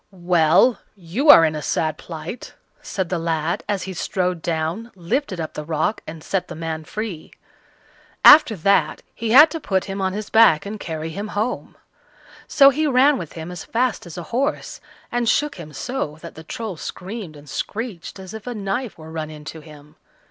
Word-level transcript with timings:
"Well! 0.09 0.79
you 0.95 1.29
are 1.29 1.45
in 1.45 1.53
a 1.55 1.61
sad 1.61 1.99
plight," 1.99 2.55
said 2.81 3.09
the 3.09 3.19
lad, 3.19 3.63
as 3.69 3.83
he 3.83 3.93
strode 3.93 4.41
down, 4.41 4.89
lifted 4.95 5.39
up 5.39 5.53
the 5.53 5.63
rock, 5.63 6.01
and 6.07 6.23
set 6.23 6.47
the 6.47 6.55
man 6.55 6.85
free. 6.85 7.31
After 8.25 8.55
that 8.55 9.03
he 9.13 9.29
had 9.29 9.51
to 9.51 9.59
put 9.59 9.85
him 9.85 10.01
on 10.01 10.13
his 10.13 10.31
back 10.31 10.65
and 10.65 10.79
carry 10.79 11.09
him 11.11 11.27
home; 11.37 11.77
so 12.47 12.71
he 12.71 12.87
ran 12.87 13.19
with 13.19 13.33
him 13.33 13.51
as 13.51 13.63
fast 13.63 14.07
as 14.07 14.17
a 14.17 14.23
horse, 14.33 14.81
and 15.11 15.29
shook 15.29 15.57
him 15.57 15.71
so 15.71 16.17
that 16.21 16.33
the 16.33 16.43
Troll 16.43 16.77
screamed 16.77 17.35
and 17.37 17.47
screeched 17.47 18.17
as 18.17 18.33
if 18.33 18.47
a 18.47 18.55
knife 18.55 18.97
were 18.97 19.11
run 19.11 19.29
into 19.29 19.59
him. 19.59 19.97